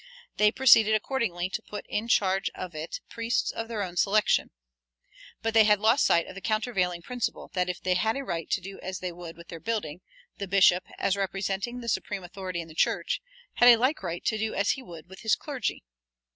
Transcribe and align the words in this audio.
They 0.37 0.51
proceeded 0.51 0.95
accordingly 0.95 1.47
to 1.51 1.61
put 1.61 1.85
in 1.87 2.07
charge 2.07 2.49
of 2.55 2.73
it 2.73 3.01
priests 3.07 3.51
of 3.51 3.67
their 3.67 3.83
own 3.83 3.95
selection. 3.97 4.49
But 5.43 5.53
they 5.53 5.63
had 5.63 5.79
lost 5.79 6.05
sight 6.07 6.25
of 6.25 6.33
the 6.33 6.41
countervailing 6.41 7.03
principle 7.03 7.51
that 7.53 7.69
if 7.69 7.79
they 7.79 7.93
had 7.93 8.17
a 8.17 8.23
right 8.23 8.49
to 8.49 8.59
do 8.61 8.79
as 8.79 8.97
they 8.97 9.11
would 9.11 9.37
with 9.37 9.49
their 9.49 9.59
building, 9.59 10.01
the 10.39 10.47
bishop, 10.47 10.85
as 10.97 11.15
representing 11.15 11.81
the 11.81 11.87
supreme 11.87 12.23
authority 12.23 12.61
in 12.61 12.67
the 12.67 12.73
church, 12.73 13.21
had 13.57 13.69
a 13.69 13.77
like 13.77 14.01
right 14.01 14.25
to 14.25 14.39
do 14.39 14.55
as 14.55 14.71
he 14.71 14.81
would 14.81 15.07
with 15.07 15.19
his 15.19 15.35
clergy. 15.35 15.83